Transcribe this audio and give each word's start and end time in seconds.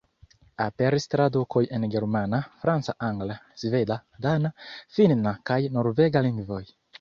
Aperis 0.63 1.03
tradukoj 1.11 1.61
en 1.77 1.85
germana, 1.95 2.39
franca, 2.63 2.95
angla, 3.09 3.35
sveda, 3.65 3.99
dana, 4.27 4.53
finna 4.97 5.35
kaj 5.51 5.61
norvega 5.79 6.25
lingvoj. 6.31 6.65